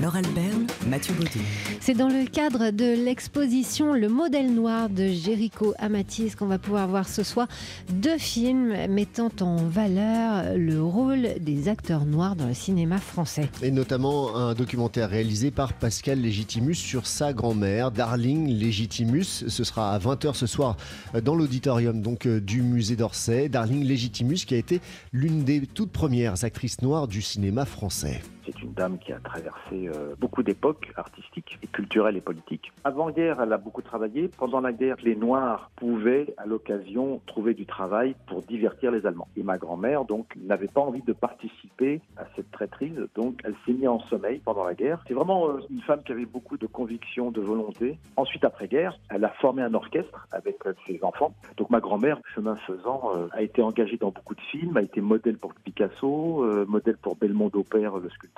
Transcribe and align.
Laure 0.00 0.16
Alberne, 0.16 0.66
Mathieu 0.88 1.14
Baudou. 1.14 1.38
C'est 1.78 1.94
dans 1.94 2.08
le 2.08 2.26
cadre 2.26 2.72
de 2.72 3.04
l'exposition 3.04 3.92
Le 3.92 4.08
modèle 4.08 4.52
noir 4.52 4.88
de 4.90 5.06
Jericho 5.06 5.72
Amatis 5.78 6.34
qu'on 6.36 6.46
va 6.46 6.58
pouvoir 6.58 6.88
voir 6.88 7.08
ce 7.08 7.22
soir 7.22 7.46
deux 7.90 8.18
films 8.18 8.74
mettant 8.88 9.30
en 9.40 9.56
valeur 9.56 10.56
le 10.56 10.82
rôle 10.82 11.28
des 11.40 11.68
acteurs 11.68 12.06
noirs 12.06 12.34
dans 12.34 12.48
le 12.48 12.54
cinéma 12.54 12.98
français? 12.98 13.48
Et 13.62 13.70
notamment 13.70 14.34
un 14.36 14.54
documentaire 14.54 15.10
réalisé 15.10 15.52
par 15.52 15.72
Pascal 15.72 16.20
Légitimus 16.20 16.74
sur 16.74 17.06
sa 17.06 17.32
grand-mère, 17.32 17.92
Darling 17.92 18.48
Légitimus. 18.48 19.44
Ce 19.46 19.62
sera 19.62 19.94
à 19.94 19.98
20h 20.00 20.34
ce 20.34 20.48
soir 20.48 20.76
dans 21.22 21.36
l'auditorium 21.36 22.02
donc 22.02 22.26
du 22.26 22.62
musée 22.62 22.96
d'Orsay. 22.96 23.48
Darling 23.48 23.84
Légitimus 23.84 24.44
qui 24.44 24.54
a 24.54 24.58
été 24.58 24.80
l'une 25.12 25.44
des 25.44 25.60
toutes 25.72 25.92
premières 25.92 26.42
actrices 26.42 26.82
noires 26.82 27.06
du 27.06 27.22
cinéma 27.22 27.64
français. 27.64 28.22
C'est 28.46 28.62
une 28.62 28.74
dame 28.74 28.98
qui 28.98 29.12
a 29.12 29.18
traversé 29.20 29.88
euh, 29.88 30.14
beaucoup 30.18 30.42
d'époques 30.42 30.92
artistiques 30.96 31.58
culturelles 31.72 32.18
et 32.18 32.20
politiques. 32.20 32.72
Avant-guerre, 32.84 33.40
elle 33.40 33.52
a 33.52 33.56
beaucoup 33.56 33.80
travaillé. 33.80 34.28
Pendant 34.28 34.60
la 34.60 34.72
guerre, 34.72 34.96
les 35.02 35.16
Noirs 35.16 35.70
pouvaient, 35.76 36.34
à 36.36 36.44
l'occasion, 36.44 37.22
trouver 37.26 37.54
du 37.54 37.64
travail 37.64 38.14
pour 38.26 38.42
divertir 38.42 38.90
les 38.90 39.06
Allemands. 39.06 39.28
Et 39.36 39.42
ma 39.42 39.56
grand-mère, 39.56 40.04
donc, 40.04 40.36
n'avait 40.36 40.68
pas 40.68 40.82
envie 40.82 41.00
de 41.00 41.14
participer 41.14 42.02
à 42.18 42.24
cette 42.36 42.50
traîtrise, 42.50 42.98
donc 43.14 43.40
elle 43.44 43.54
s'est 43.64 43.72
mise 43.72 43.88
en 43.88 44.00
sommeil 44.00 44.40
pendant 44.44 44.64
la 44.64 44.74
guerre. 44.74 45.02
C'est 45.08 45.14
vraiment 45.14 45.48
euh, 45.48 45.60
une 45.70 45.80
femme 45.80 46.02
qui 46.04 46.12
avait 46.12 46.26
beaucoup 46.26 46.58
de 46.58 46.66
conviction, 46.66 47.30
de 47.30 47.40
volonté. 47.40 47.98
Ensuite, 48.16 48.44
après-guerre, 48.44 48.98
elle 49.08 49.24
a 49.24 49.30
formé 49.40 49.62
un 49.62 49.72
orchestre 49.72 50.28
avec 50.32 50.56
euh, 50.66 50.74
ses 50.86 51.02
enfants. 51.02 51.32
Donc 51.56 51.70
ma 51.70 51.80
grand-mère, 51.80 52.20
chemin 52.34 52.56
faisant, 52.66 53.12
a 53.32 53.42
été 53.42 53.62
engagée 53.62 53.96
dans 53.96 54.10
beaucoup 54.10 54.34
de 54.34 54.40
films, 54.40 54.76
a 54.76 54.82
été 54.82 55.00
modèle 55.00 55.38
pour 55.38 55.54
Picasso, 55.54 56.44
modèle 56.66 56.96
pour 56.96 57.16
Belmondo 57.16 57.62
Père, 57.62 57.96
le 57.96 58.10
sculpteur 58.10 58.33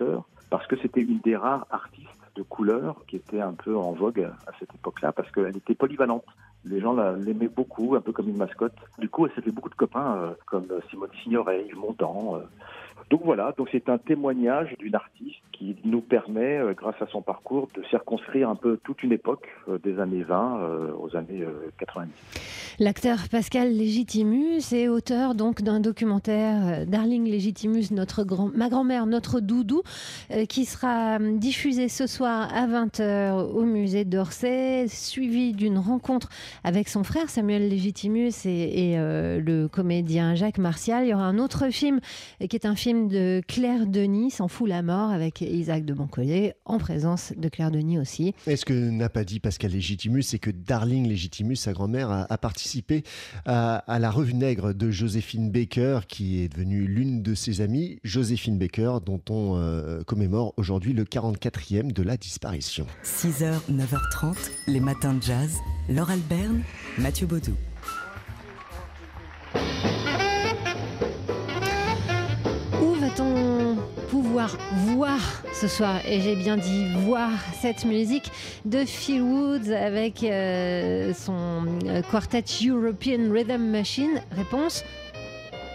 parce 0.50 0.66
que 0.66 0.76
c'était 0.76 1.02
une 1.02 1.18
des 1.18 1.36
rares 1.36 1.66
artistes 1.70 2.08
de 2.36 2.42
couleur 2.42 2.96
qui 3.06 3.16
était 3.16 3.40
un 3.40 3.54
peu 3.54 3.76
en 3.76 3.92
vogue 3.92 4.28
à 4.46 4.52
cette 4.58 4.74
époque-là, 4.74 5.12
parce 5.12 5.30
qu'elle 5.30 5.56
était 5.56 5.74
polyvalente. 5.74 6.24
Les 6.64 6.80
gens 6.80 6.94
l'aimaient 7.14 7.48
beaucoup, 7.48 7.94
un 7.94 8.00
peu 8.00 8.12
comme 8.12 8.28
une 8.28 8.36
mascotte. 8.36 8.74
Du 8.98 9.08
coup, 9.08 9.26
elle 9.26 9.32
s'est 9.34 9.40
fait 9.40 9.52
beaucoup 9.52 9.68
de 9.68 9.74
copains, 9.74 10.16
euh, 10.16 10.34
comme 10.46 10.66
Simone 10.90 11.10
Signoret, 11.22 11.64
Yves 11.66 11.76
Montand. 11.76 12.36
Euh. 12.36 12.40
Donc 13.10 13.22
voilà, 13.24 13.54
donc 13.56 13.68
c'est 13.72 13.88
un 13.88 13.98
témoignage 13.98 14.74
d'une 14.78 14.94
artiste 14.94 15.36
qui 15.52 15.76
nous 15.84 16.00
permet, 16.00 16.58
euh, 16.58 16.74
grâce 16.74 17.00
à 17.00 17.06
son 17.06 17.22
parcours, 17.22 17.68
de 17.74 17.82
circonscrire 17.84 18.48
un 18.50 18.56
peu 18.56 18.78
toute 18.84 19.02
une 19.02 19.12
époque 19.12 19.46
des 19.84 19.98
années 20.00 20.22
20 20.22 20.92
aux 20.98 21.16
années 21.16 21.44
90. 21.78 22.10
L'acteur 22.78 23.18
Pascal 23.30 23.72
Légitimus 23.72 24.72
est 24.72 24.88
auteur 24.88 25.34
donc 25.34 25.62
d'un 25.62 25.80
documentaire 25.80 26.86
Darling 26.86 27.24
Légitimus, 27.24 27.90
notre 27.92 28.24
grand, 28.24 28.50
ma 28.54 28.68
grand-mère, 28.68 29.06
notre 29.06 29.40
doudou, 29.40 29.82
qui 30.48 30.64
sera 30.64 31.18
diffusé 31.18 31.88
ce 31.88 32.06
soir 32.06 32.48
à 32.54 32.66
20h 32.66 33.46
au 33.54 33.62
musée 33.62 34.04
d'Orsay, 34.04 34.86
suivi 34.88 35.52
d'une 35.52 35.78
rencontre 35.78 36.28
avec 36.64 36.88
son 36.88 37.04
frère 37.04 37.30
Samuel 37.30 37.68
Légitimus 37.68 38.46
et, 38.46 38.98
euh, 38.98 39.40
le 39.40 39.68
comédien 39.68 40.34
Jacques 40.34 40.58
Martial. 40.58 41.04
Il 41.04 41.10
y 41.10 41.14
aura 41.14 41.24
un 41.24 41.38
autre 41.38 41.70
film 41.70 42.00
qui 42.38 42.56
est 42.56 42.66
un 42.66 42.74
film 42.74 42.95
de 43.04 43.42
Claire 43.46 43.86
Denis, 43.86 44.30
S'en 44.30 44.48
fout 44.48 44.68
la 44.68 44.82
mort, 44.82 45.10
avec 45.10 45.40
Isaac 45.40 45.84
de 45.84 45.94
Boncollet, 45.94 46.54
en 46.64 46.78
présence 46.78 47.32
de 47.36 47.48
Claire 47.48 47.70
Denis 47.70 47.98
aussi. 47.98 48.34
Et 48.46 48.56
ce 48.56 48.64
que 48.64 48.72
n'a 48.72 49.08
pas 49.08 49.24
dit 49.24 49.40
Pascal 49.40 49.72
Légitimus, 49.72 50.22
c'est 50.22 50.38
que 50.38 50.50
Darling 50.50 51.06
Légitimus, 51.06 51.56
sa 51.56 51.72
grand-mère, 51.72 52.26
a, 52.28 52.38
participé 52.38 53.02
à, 53.44 53.98
la 53.98 54.10
revue 54.10 54.34
nègre 54.34 54.72
de 54.72 54.90
Joséphine 54.90 55.50
Baker, 55.50 56.00
qui 56.08 56.40
est 56.40 56.48
devenue 56.48 56.86
l'une 56.86 57.22
de 57.22 57.34
ses 57.34 57.60
amies, 57.60 57.98
Joséphine 58.04 58.58
Baker, 58.58 58.98
dont 59.04 59.20
on 59.30 59.56
euh, 59.56 60.02
commémore 60.04 60.54
aujourd'hui 60.56 60.92
le 60.92 61.04
44e 61.04 61.92
de 61.92 62.02
la 62.02 62.16
disparition. 62.16 62.86
6h, 63.04 63.60
9h30, 63.70 64.36
les 64.66 64.80
matins 64.80 65.14
de 65.14 65.22
jazz. 65.22 65.58
Laure 65.88 66.10
Alberne, 66.10 66.62
Mathieu 66.98 67.26
Baudou. 67.26 67.54
Voir 74.86 75.18
ce 75.52 75.68
soir 75.68 76.00
Et 76.06 76.20
j'ai 76.20 76.36
bien 76.36 76.56
dit 76.56 76.86
voir 77.04 77.30
cette 77.60 77.84
musique 77.84 78.30
de 78.64 78.84
Phil 78.84 79.22
Woods 79.22 79.70
avec 79.70 80.22
euh, 80.22 81.12
son 81.14 81.64
euh, 81.86 82.02
quartet 82.10 82.44
European 82.66 83.32
Rhythm 83.32 83.70
Machine. 83.70 84.22
Réponse 84.32 84.84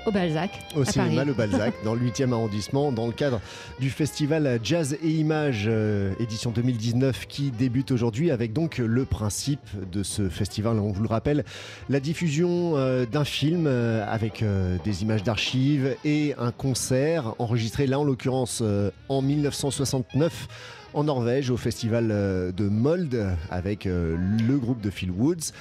au 0.05 0.11
Balzac. 0.11 0.51
Au 0.75 0.83
cinéma 0.83 1.23
Le 1.23 1.33
Balzac, 1.33 1.73
dans 1.83 1.93
le 1.93 2.01
8e 2.01 2.31
arrondissement, 2.31 2.91
dans 2.91 3.07
le 3.07 3.13
cadre 3.13 3.39
du 3.79 3.89
festival 3.89 4.59
Jazz 4.63 4.97
et 5.03 5.09
Images, 5.09 5.65
euh, 5.67 6.13
édition 6.19 6.51
2019, 6.51 7.27
qui 7.27 7.51
débute 7.51 7.91
aujourd'hui 7.91 8.31
avec 8.31 8.53
donc 8.53 8.77
le 8.79 9.05
principe 9.05 9.67
de 9.91 10.03
ce 10.03 10.29
festival. 10.29 10.79
On 10.79 10.91
vous 10.91 11.03
le 11.03 11.09
rappelle, 11.09 11.43
la 11.89 11.99
diffusion 11.99 12.77
euh, 12.77 13.05
d'un 13.05 13.25
film 13.25 13.65
euh, 13.67 14.05
avec 14.07 14.43
des 14.83 15.03
images 15.03 15.23
d'archives 15.23 15.95
et 16.03 16.33
un 16.37 16.51
concert 16.51 17.35
enregistré 17.39 17.87
là 17.87 17.99
en 17.99 18.03
l'occurrence 18.03 18.63
en 19.09 19.21
1969 19.21 20.47
en 20.93 21.03
Norvège 21.03 21.49
au 21.49 21.57
festival 21.57 22.07
de 22.07 22.69
Mold 22.69 23.37
avec 23.49 23.85
le 23.85 24.57
groupe 24.57 24.81
de 24.81 24.89
Phil 24.89 25.11
Woods. 25.11 25.51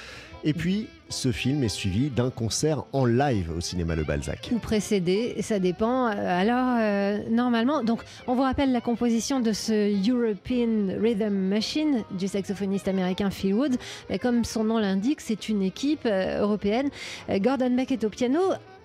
Et 0.42 0.54
puis, 0.54 0.88
ce 1.10 1.32
film 1.32 1.62
est 1.64 1.68
suivi 1.68 2.08
d'un 2.08 2.30
concert 2.30 2.84
en 2.92 3.04
live 3.04 3.50
au 3.56 3.60
cinéma 3.60 3.94
Le 3.94 4.04
Balzac. 4.04 4.48
Ou 4.52 4.58
précédé, 4.58 5.36
ça 5.42 5.58
dépend. 5.58 6.06
Euh, 6.06 6.12
alors, 6.16 6.78
euh, 6.80 7.18
normalement, 7.28 7.82
donc, 7.82 8.02
on 8.26 8.34
vous 8.34 8.42
rappelle 8.42 8.72
la 8.72 8.80
composition 8.80 9.40
de 9.40 9.52
ce 9.52 9.90
European 10.10 10.98
Rhythm 10.98 11.34
Machine 11.34 12.04
du 12.12 12.28
saxophoniste 12.28 12.88
américain 12.88 13.30
Phil 13.30 13.54
Woods. 13.54 13.76
comme 14.22 14.44
son 14.44 14.64
nom 14.64 14.78
l'indique, 14.78 15.20
c'est 15.20 15.48
une 15.48 15.62
équipe 15.62 16.06
euh, 16.06 16.40
européenne. 16.40 16.88
Gordon 17.28 17.70
Beck 17.76 17.92
est 17.92 18.04
au 18.04 18.08
piano. 18.08 18.40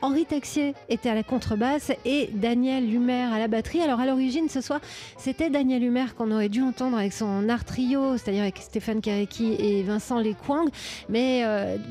Henri 0.05 0.25
Texier 0.27 0.75
était 0.87 1.09
à 1.09 1.15
la 1.15 1.23
contrebasse 1.23 1.91
et 2.05 2.29
Daniel 2.31 2.93
Humer 2.93 3.33
à 3.33 3.39
la 3.39 3.47
batterie. 3.47 3.81
Alors 3.81 3.99
à 3.99 4.05
l'origine 4.05 4.49
ce 4.49 4.61
soir, 4.61 4.79
c'était 5.17 5.49
Daniel 5.49 5.83
Humer 5.83 6.05
qu'on 6.15 6.29
aurait 6.29 6.47
dû 6.47 6.61
entendre 6.61 6.95
avec 6.95 7.11
son 7.11 7.49
art 7.49 7.65
trio, 7.65 8.15
c'est-à-dire 8.15 8.43
avec 8.43 8.59
Stéphane 8.59 9.01
Karecki 9.01 9.55
et 9.57 9.81
Vincent 9.81 10.19
Lequang. 10.19 10.67
Mais 11.09 11.43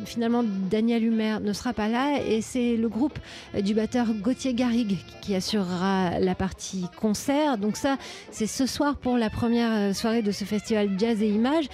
finalement, 0.04 0.44
Daniel 0.44 1.02
Humer 1.02 1.38
ne 1.42 1.52
sera 1.52 1.72
pas 1.72 1.88
là 1.88 2.20
et 2.24 2.40
c'est 2.40 2.76
le 2.76 2.88
groupe 2.88 3.18
du 3.60 3.74
batteur 3.74 4.06
Gauthier 4.14 4.54
Garrigue 4.54 4.96
qui 5.20 5.34
assurera 5.34 6.20
la 6.20 6.36
partie 6.36 6.86
concert. 7.00 7.58
Donc 7.58 7.76
ça, 7.76 7.96
c'est 8.30 8.46
ce 8.46 8.66
soir 8.66 8.94
pour 8.94 9.18
la 9.18 9.28
première 9.28 9.92
soirée 9.92 10.22
de 10.22 10.30
ce 10.30 10.44
festival 10.44 10.90
Jazz 10.96 11.20
et 11.20 11.28
Images 11.28 11.66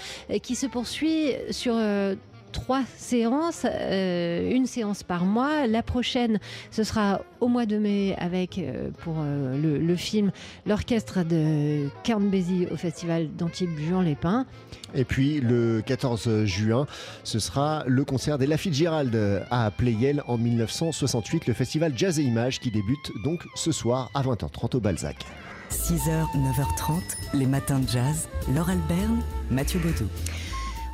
qui 0.43 0.55
se 0.55 0.65
poursuit 0.65 1.33
sur 1.51 1.75
euh, 1.77 2.15
trois 2.51 2.83
séances, 2.97 3.65
euh, 3.65 4.51
une 4.51 4.67
séance 4.67 5.03
par 5.03 5.25
mois. 5.25 5.67
La 5.67 5.83
prochaine, 5.83 6.39
ce 6.71 6.85
sera 6.85 7.23
au 7.41 7.49
mois 7.49 7.67
de 7.67 7.79
mai 7.79 8.15
avec, 8.19 8.59
euh, 8.59 8.91
pour 8.99 9.17
euh, 9.19 9.57
le, 9.81 9.97
film, 9.97 10.31
l'orchestre 10.67 11.25
de 11.25 11.89
Count 12.05 12.21
Basie 12.21 12.67
au 12.71 12.77
festival 12.77 13.29
d'Antibes 13.37 13.79
Juan-les-Pins. 13.79 14.47
Et 14.95 15.05
puis 15.05 15.41
le 15.41 15.83
14 15.85 16.45
juin, 16.45 16.87
ce 17.25 17.39
sera 17.39 17.85
le 17.87 18.05
concert 18.05 18.39
des 18.39 18.57
Fitzgerald 18.57 19.17
à 19.51 19.71
Playel 19.71 20.23
en 20.27 20.37
1968, 20.37 21.47
le 21.47 21.55
festival 21.55 21.93
Jazz 21.97 22.19
et 22.19 22.23
Images 22.23 22.59
qui 22.59 22.71
débute 22.71 23.13
donc 23.25 23.41
ce 23.55 23.71
soir 23.71 24.11
à 24.15 24.23
20h30 24.23 24.77
au 24.77 24.81
Balzac. 24.81 25.25
6h, 25.71 26.27
9h30, 26.35 27.01
les 27.35 27.47
matins 27.47 27.79
de 27.79 27.89
jazz. 27.89 28.29
Laure 28.53 28.71
Alberne, 28.71 29.23
Mathieu 29.51 29.79
Baudou. 29.79 30.09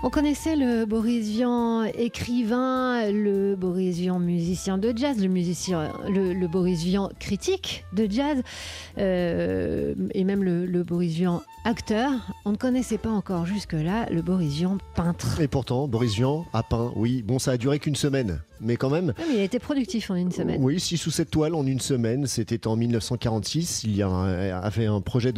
On 0.07 0.09
connaissait 0.09 0.55
le 0.55 0.85
Boris 0.85 1.27
Vian 1.27 1.83
écrivain, 1.83 3.11
le 3.11 3.57
Boris 3.57 3.97
Vian 3.97 4.21
musicien 4.21 4.79
de 4.79 4.97
jazz, 4.97 5.21
le 5.21 5.27
musicien, 5.27 5.93
le, 6.09 6.47
Boris 6.47 6.85
Vian 6.85 7.11
critique 7.19 7.85
de 7.93 8.07
jazz, 8.09 8.41
euh, 8.99 9.97
et 10.15 10.23
même 10.23 10.45
le, 10.45 10.65
le 10.65 10.85
Boris 10.85 11.13
Vian 11.13 11.43
acteur. 11.65 12.13
On 12.45 12.53
ne 12.53 12.57
connaissait 12.57 12.99
pas 12.99 13.11
encore 13.11 13.47
jusque-là 13.47 14.07
le 14.13 14.23
Boris 14.23 14.55
Vian 14.55 14.79
peintre. 14.95 15.41
Et 15.41 15.49
pourtant, 15.49 15.89
Boris 15.89 16.15
Vian 16.15 16.47
a 16.53 16.63
peint, 16.63 16.93
oui. 16.95 17.25
Bon, 17.27 17.41
ça 17.41 17.51
a 17.51 17.57
duré 17.57 17.81
qu'une 17.81 17.97
semaine 17.97 18.39
mais 18.61 18.77
quand 18.77 18.91
même. 18.91 19.13
il 19.31 19.39
a 19.39 19.43
été 19.43 19.59
productif 19.59 20.11
en 20.11 20.15
une 20.15 20.33
semaine. 20.33 20.63
Oui, 20.63 20.81
6 20.81 21.07
ou 21.07 21.11
7 21.11 21.31
toiles 21.31 21.55
en 21.55 21.67
une 21.67 21.81
semaine. 21.81 22.27
C'était 22.27 22.67
en 22.67 22.77
1946. 22.77 23.85
Il 23.85 23.97
y 23.97 24.03
a, 24.03 24.71
fait 24.71 24.87
un 24.87 25.01
projet 25.01 25.33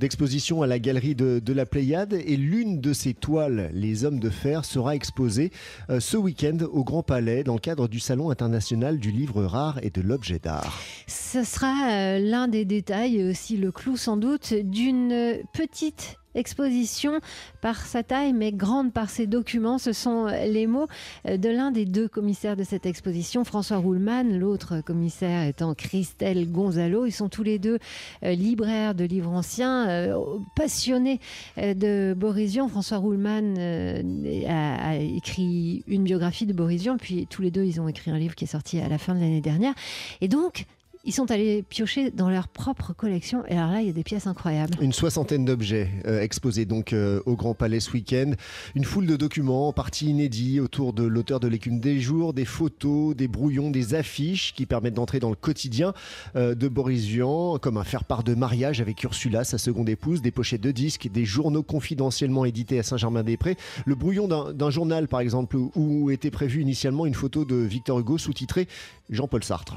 d'exposition 0.00 0.62
à 0.62 0.66
la 0.66 0.78
galerie 0.78 1.14
de, 1.14 1.52
la 1.52 1.66
Pléiade. 1.66 2.14
Et 2.14 2.36
l'une 2.36 2.80
de 2.80 2.92
ces 2.92 3.14
toiles, 3.14 3.70
Les 3.72 4.04
Hommes 4.04 4.20
de 4.20 4.30
Fer, 4.30 4.64
sera 4.64 4.94
exposée 4.94 5.50
euh, 5.90 6.00
ce 6.00 6.16
week-end 6.16 6.58
au 6.70 6.84
Grand 6.84 7.02
Palais 7.02 7.44
dans 7.44 7.54
le 7.54 7.60
cadre 7.60 7.88
du 7.88 8.00
Salon 8.00 8.30
international 8.30 8.98
du 8.98 9.10
livre 9.10 9.44
rare 9.44 9.78
et 9.82 9.90
de 9.90 10.00
l'objet 10.00 10.38
d'art. 10.38 10.80
Ce 11.06 11.44
sera 11.44 11.90
euh, 11.90 12.18
l'un 12.18 12.48
des 12.48 12.64
détails, 12.64 13.22
aussi 13.24 13.56
le 13.56 13.72
clou 13.72 13.96
sans 13.96 14.16
doute, 14.16 14.54
d'une 14.54 15.40
petite 15.52 16.18
exposition 16.36 17.20
par 17.60 17.86
sa 17.86 18.02
taille, 18.02 18.32
mais 18.32 18.52
grande 18.52 18.92
par 18.92 19.10
ses 19.10 19.26
documents. 19.26 19.78
Ce 19.78 19.92
sont 19.92 20.26
les 20.26 20.66
mots 20.66 20.86
de 21.24 21.48
l'un 21.48 21.70
des 21.70 21.84
deux 21.84 22.08
commissaires 22.08 22.56
de 22.56 22.64
cette 22.64 22.86
exposition, 22.86 23.44
François 23.44 23.78
Roulman, 23.78 24.38
l'autre 24.38 24.80
commissaire 24.80 25.46
étant 25.46 25.74
Christelle 25.74 26.50
Gonzalo. 26.50 27.06
Ils 27.06 27.12
sont 27.12 27.28
tous 27.28 27.42
les 27.42 27.58
deux 27.58 27.78
euh, 28.22 28.32
libraires 28.32 28.94
de 28.94 29.04
livres 29.04 29.30
anciens, 29.30 29.88
euh, 29.88 30.18
passionnés 30.54 31.20
euh, 31.58 31.74
de 31.74 32.14
Boris 32.14 32.52
Vian. 32.52 32.68
François 32.68 32.98
Roulman 32.98 33.56
a, 33.58 34.96
écrit 34.96 35.84
une 35.86 36.04
biographie 36.04 36.46
de 36.46 36.52
Boris 36.52 36.82
Vian, 36.82 36.96
puis 36.96 37.26
tous 37.28 37.42
les 37.42 37.50
deux, 37.50 37.64
ils 37.64 37.80
ont 37.80 37.88
écrit 37.88 38.10
un 38.10 38.18
livre 38.18 38.34
qui 38.34 38.44
est 38.44 38.48
sorti 38.48 38.80
à 38.80 38.88
la 38.88 38.98
fin 38.98 39.14
de 39.14 39.20
l'année 39.20 39.40
dernière. 39.40 39.74
Et 40.20 40.28
donc, 40.28 40.66
ils 41.06 41.12
sont 41.12 41.30
allés 41.30 41.62
piocher 41.62 42.10
dans 42.10 42.28
leur 42.28 42.48
propre 42.48 42.92
collection. 42.92 43.44
Et 43.46 43.56
alors 43.56 43.70
là, 43.70 43.80
il 43.80 43.86
y 43.86 43.90
a 43.90 43.92
des 43.92 44.02
pièces 44.02 44.26
incroyables. 44.26 44.76
Une 44.80 44.92
soixantaine 44.92 45.44
d'objets 45.44 45.88
euh, 46.06 46.20
exposés 46.20 46.64
donc 46.64 46.92
euh, 46.92 47.20
au 47.26 47.36
Grand 47.36 47.54
Palais 47.54 47.78
ce 47.78 47.92
week-end. 47.92 48.32
Une 48.74 48.84
foule 48.84 49.06
de 49.06 49.14
documents, 49.14 49.68
en 49.68 49.72
partie 49.72 50.06
inédits, 50.06 50.58
autour 50.58 50.92
de 50.92 51.04
l'auteur 51.04 51.38
de 51.38 51.46
l'écume 51.46 51.78
des 51.78 52.00
jours, 52.00 52.34
des 52.34 52.44
photos, 52.44 53.14
des 53.14 53.28
brouillons, 53.28 53.70
des 53.70 53.94
affiches 53.94 54.52
qui 54.54 54.66
permettent 54.66 54.94
d'entrer 54.94 55.20
dans 55.20 55.30
le 55.30 55.36
quotidien 55.36 55.94
euh, 56.34 56.56
de 56.56 56.66
Boris 56.66 57.04
Vian, 57.04 57.58
comme 57.58 57.76
un 57.76 57.84
faire-part 57.84 58.24
de 58.24 58.34
mariage 58.34 58.80
avec 58.80 59.04
Ursula, 59.04 59.44
sa 59.44 59.58
seconde 59.58 59.88
épouse, 59.88 60.22
des 60.22 60.32
pochettes 60.32 60.60
de 60.60 60.72
disques, 60.72 61.08
des 61.12 61.24
journaux 61.24 61.62
confidentiellement 61.62 62.44
édités 62.44 62.80
à 62.80 62.82
Saint-Germain-des-Prés, 62.82 63.56
le 63.84 63.94
brouillon 63.94 64.26
d'un 64.26 64.70
journal 64.70 65.06
par 65.06 65.20
exemple 65.20 65.56
où 65.56 66.10
était 66.10 66.32
prévue 66.32 66.62
initialement 66.62 67.06
une 67.06 67.14
photo 67.14 67.44
de 67.44 67.54
Victor 67.54 68.00
Hugo 68.00 68.18
sous-titrée 68.18 68.66
Jean-Paul 69.08 69.44
Sartre. 69.44 69.76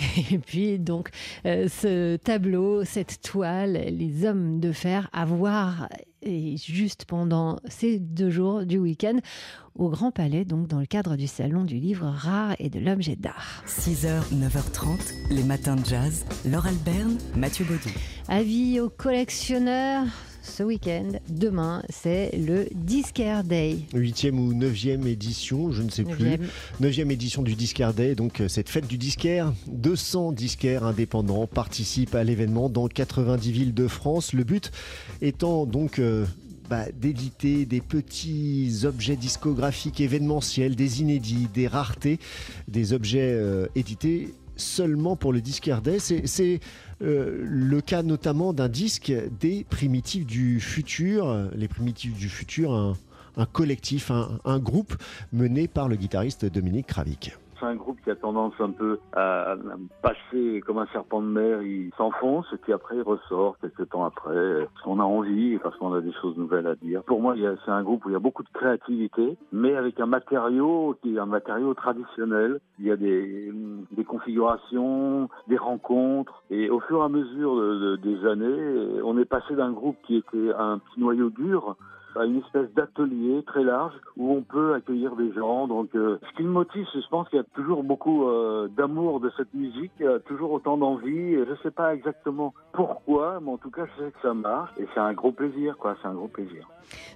Et 0.30 0.38
puis 0.38 0.78
donc 0.78 1.10
euh, 1.46 1.68
ce 1.68 2.16
tableau, 2.16 2.84
cette 2.84 3.20
toile, 3.22 3.72
les 3.72 4.24
hommes 4.24 4.60
de 4.60 4.72
fer 4.72 5.08
à 5.12 5.24
voir 5.24 5.88
et 6.22 6.56
juste 6.58 7.06
pendant 7.06 7.58
ces 7.68 7.98
deux 7.98 8.30
jours 8.30 8.66
du 8.66 8.78
week-end 8.78 9.18
au 9.74 9.88
Grand 9.88 10.10
Palais, 10.10 10.44
donc 10.44 10.66
dans 10.66 10.80
le 10.80 10.86
cadre 10.86 11.16
du 11.16 11.26
Salon 11.26 11.64
du 11.64 11.76
Livre 11.76 12.06
Rare 12.06 12.54
et 12.58 12.68
de 12.68 12.78
l'Objet 12.78 13.16
d'Art. 13.16 13.62
6h, 13.66 14.30
9h30, 14.34 15.14
les 15.30 15.44
matins 15.44 15.76
de 15.76 15.84
jazz. 15.84 16.26
Laure 16.44 16.66
Alberne, 16.66 17.16
Mathieu 17.36 17.64
Baudou. 17.64 17.88
Avis 18.28 18.80
aux 18.80 18.90
collectionneurs, 18.90 20.06
ce 20.42 20.62
week-end. 20.62 21.12
Demain, 21.28 21.82
c'est 21.88 22.36
le 22.36 22.66
Disquaire 22.74 23.44
Day. 23.44 23.78
Huitième 23.92 24.38
ou 24.38 24.52
neuvième 24.52 25.06
édition, 25.06 25.72
je 25.72 25.82
ne 25.82 25.90
sais 25.90 26.04
plus. 26.04 26.38
Neuvième 26.80 27.10
édition 27.10 27.42
du 27.42 27.54
Disquaire 27.54 27.94
Day, 27.94 28.14
donc 28.14 28.40
euh, 28.40 28.48
cette 28.48 28.68
fête 28.68 28.86
du 28.86 28.98
disquaire. 28.98 29.52
200 29.68 30.32
disquaires 30.32 30.84
indépendants 30.84 31.46
participent 31.46 32.14
à 32.14 32.24
l'événement 32.24 32.68
dans 32.68 32.88
90 32.88 33.52
villes 33.52 33.74
de 33.74 33.88
France. 33.88 34.32
Le 34.32 34.44
but 34.44 34.70
étant 35.20 35.66
donc... 35.66 35.98
Euh, 35.98 36.26
bah, 36.68 36.84
d'éditer 36.94 37.66
des 37.66 37.80
petits 37.80 38.82
objets 38.84 39.16
discographiques 39.16 40.00
événementiels, 40.00 40.76
des 40.76 41.00
inédits, 41.00 41.48
des 41.52 41.66
raretés, 41.66 42.20
des 42.68 42.92
objets 42.92 43.32
euh, 43.32 43.66
édités 43.74 44.32
seulement 44.54 45.16
pour 45.16 45.32
le 45.32 45.40
disquaire 45.40 45.82
Day. 45.82 45.98
C'est 45.98 46.60
euh, 47.02 47.38
le 47.42 47.80
cas 47.80 48.02
notamment 48.02 48.52
d'un 48.52 48.68
disque 48.68 49.12
des 49.40 49.64
primitifs 49.64 50.26
du 50.26 50.60
futur. 50.60 51.50
Les 51.54 51.68
primitifs 51.68 52.14
du 52.14 52.28
futur, 52.28 52.72
un, 52.72 53.46
collectif, 53.46 54.10
un, 54.10 54.38
un, 54.44 54.58
groupe 54.58 54.94
mené 55.32 55.68
par 55.68 55.88
le 55.88 55.96
guitariste 55.96 56.44
Dominique 56.46 56.86
Kravik 56.86 57.32
c'est 57.60 57.66
un 57.66 57.76
groupe 57.76 57.98
qui 58.02 58.10
a 58.10 58.16
tendance 58.16 58.54
un 58.58 58.70
peu 58.70 58.98
à 59.12 59.54
passer 60.02 60.62
comme 60.66 60.78
un 60.78 60.86
serpent 60.86 61.20
de 61.20 61.26
mer, 61.26 61.62
il 61.62 61.90
s'enfonce 61.96 62.46
et 62.52 62.56
puis 62.56 62.72
après 62.72 62.96
il 62.96 63.02
ressort 63.02 63.58
quelques 63.60 63.88
temps 63.90 64.04
après, 64.04 64.66
parce 64.72 64.82
qu'on 64.84 64.98
a 64.98 65.04
envie 65.04 65.58
parce 65.58 65.76
qu'on 65.76 65.92
a 65.92 66.00
des 66.00 66.12
choses 66.20 66.36
nouvelles 66.36 66.66
à 66.66 66.74
dire. 66.74 67.02
Pour 67.04 67.20
moi, 67.20 67.34
c'est 67.64 67.70
un 67.70 67.82
groupe 67.82 68.04
où 68.04 68.08
il 68.08 68.12
y 68.12 68.16
a 68.16 68.20
beaucoup 68.20 68.42
de 68.42 68.48
créativité, 68.52 69.36
mais 69.52 69.76
avec 69.76 70.00
un 70.00 70.06
matériau 70.06 70.96
qui 71.02 71.16
est 71.16 71.18
un 71.18 71.26
matériau 71.26 71.74
traditionnel. 71.74 72.60
Il 72.78 72.86
y 72.86 72.90
a 72.90 72.96
des, 72.96 73.52
configurations, 74.08 75.28
des 75.46 75.56
rencontres, 75.56 76.42
et 76.50 76.68
au 76.70 76.80
fur 76.80 77.00
et 77.02 77.04
à 77.04 77.08
mesure 77.08 77.98
des 77.98 78.26
années, 78.26 79.00
on 79.04 79.16
est 79.18 79.24
passé 79.24 79.54
d'un 79.54 79.70
groupe 79.70 79.96
qui 80.04 80.16
était 80.16 80.52
un 80.58 80.78
petit 80.78 81.00
noyau 81.00 81.30
dur 81.30 81.76
une 82.16 82.38
espèce 82.38 82.72
d'atelier 82.74 83.42
très 83.46 83.62
large 83.62 83.94
où 84.16 84.32
on 84.32 84.42
peut 84.42 84.74
accueillir 84.74 85.16
des 85.16 85.32
gens. 85.32 85.66
Donc, 85.68 85.94
euh, 85.94 86.18
ce 86.28 86.36
qui 86.36 86.42
me 86.42 86.50
motive, 86.50 86.86
je 86.92 87.08
pense 87.08 87.28
qu'il 87.28 87.38
y 87.38 87.40
a 87.40 87.46
toujours 87.54 87.82
beaucoup 87.82 88.26
euh, 88.26 88.68
d'amour 88.68 89.20
de 89.20 89.30
cette 89.36 89.52
musique, 89.54 89.92
a 90.00 90.18
toujours 90.20 90.52
autant 90.52 90.76
d'envie. 90.76 91.34
Je 91.34 91.50
ne 91.50 91.56
sais 91.62 91.70
pas 91.70 91.94
exactement 91.94 92.54
pourquoi, 92.72 93.40
mais 93.40 93.50
en 93.50 93.58
tout 93.58 93.70
cas, 93.70 93.82
je 93.86 94.04
sais 94.04 94.10
que 94.10 94.20
ça 94.22 94.34
marche 94.34 94.70
et 94.78 94.86
c'est 94.94 95.00
un 95.00 95.12
gros 95.12 95.32
plaisir, 95.32 95.76
quoi. 95.78 95.96
C'est 96.02 96.08
un 96.08 96.14
gros 96.14 96.28
plaisir. 96.28 96.68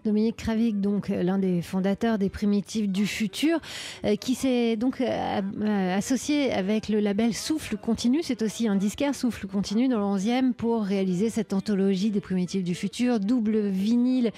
Dominique 0.05 0.37
Kravik, 0.37 0.81
donc 0.81 1.09
l'un 1.09 1.39
des 1.39 1.61
fondateurs 1.61 2.19
des 2.19 2.31
Primitifs 2.31 2.89
du 2.89 3.07
Futur, 3.07 3.59
euh, 4.05 4.15
qui 4.17 4.35
s'est 4.35 4.77
donc 4.77 5.01
associé 5.01 6.53
avec 6.53 6.89
le 6.89 7.01
label 7.01 7.35
Souffle 7.35 7.77
Continu. 7.77 8.23
C'est 8.23 8.43
aussi 8.43 8.69
un 8.69 8.77
disquaire 8.77 9.15
Souffle 9.15 9.47
Continu 9.47 9.89
dans 9.89 9.99
le 9.99 10.19
11e 10.19 10.53
pour 10.53 10.85
réaliser 10.85 11.31
cette 11.31 11.53
anthologie 11.53 12.11
des 12.11 12.21
Primitifs 12.21 12.63
du 12.63 12.75
Futur, 12.75 13.19
double 13.19 13.59
vinyle 13.69 14.31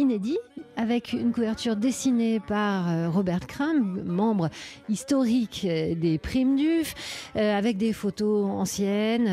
inédit 0.00 0.38
avec 0.80 1.12
une 1.12 1.30
couverture 1.30 1.76
dessinée 1.76 2.40
par 2.40 2.88
euh, 2.88 3.10
Robert 3.10 3.46
Crumb, 3.46 4.02
membre 4.06 4.48
historique 4.88 5.66
euh, 5.68 5.94
des 5.94 6.16
Primes 6.16 6.56
Duf, 6.56 6.94
euh, 7.36 7.56
avec 7.56 7.76
des 7.76 7.92
photos 7.92 8.46
anciennes. 8.46 9.28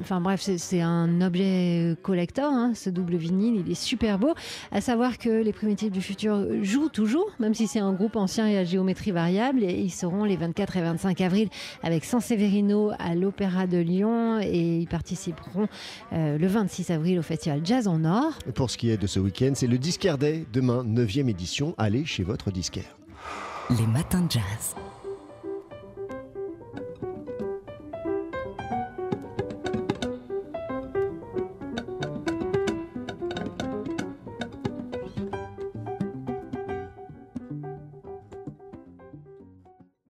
enfin 0.00 0.20
bref, 0.20 0.40
c'est 0.56 0.80
un 0.80 1.20
objet 1.20 1.96
collector, 2.02 2.52
hein, 2.52 2.72
ce 2.74 2.90
double 2.90 3.16
vinyle, 3.16 3.62
il 3.64 3.70
est 3.70 3.80
super 3.80 4.18
beau. 4.18 4.34
À 4.72 4.80
savoir 4.80 5.18
que 5.18 5.28
les 5.28 5.52
Primitifs 5.52 5.92
du 5.92 6.02
futur 6.02 6.44
jouent 6.62 6.88
toujours, 6.88 7.30
même 7.38 7.54
si 7.54 7.68
c'est 7.68 7.78
un 7.78 7.92
groupe 7.92 8.16
ancien 8.16 8.48
et 8.48 8.58
à 8.58 8.64
géométrie 8.64 9.12
variable, 9.12 9.62
ils 9.62 9.90
seront 9.90 10.24
les 10.24 10.36
24 10.36 10.76
et 10.76 10.82
25 10.82 11.20
avril 11.20 11.48
avec 11.84 12.04
San 12.04 12.20
Severino 12.20 12.90
à 12.98 13.14
l'Opéra 13.14 13.68
de 13.68 13.78
Lyon, 13.78 14.40
et 14.40 14.78
ils 14.78 14.88
participeront 14.88 15.68
le 16.12 16.46
26 16.46 16.90
avril 16.90 17.18
au 17.20 17.22
Festival 17.22 17.60
Jazz 17.62 17.86
en 17.86 18.04
Or. 18.04 18.32
pour 18.54 18.70
ce 18.70 18.76
qui 18.76 18.90
est 18.90 18.96
de 18.96 19.06
ce 19.06 19.20
week-end, 19.20 19.52
c'est 19.54 19.67
le 19.68 19.76
Disquaire 19.76 20.16
Day, 20.16 20.46
demain 20.50 20.82
9e 20.82 21.28
édition. 21.28 21.74
Allez 21.76 22.06
chez 22.06 22.22
votre 22.22 22.50
disquaire. 22.50 22.96
Les 23.68 23.86
matins 23.86 24.22
de 24.22 24.30
jazz. 24.30 24.74